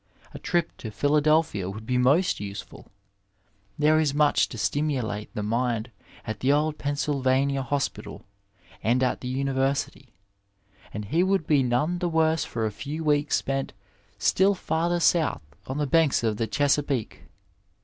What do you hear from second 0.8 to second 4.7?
Philadelphia would be most helpful; there is much to